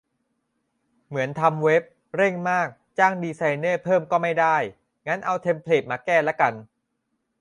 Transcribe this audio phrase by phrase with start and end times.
[1.07, 1.83] เหมือนทำเว็บ
[2.15, 2.67] เร่งมาก
[2.99, 4.55] จ้างดีไซเนอร์เพิ่มก็ไม่ได้
[5.07, 6.53] งั้นเอาเทมเพลตมาแก้ละกัน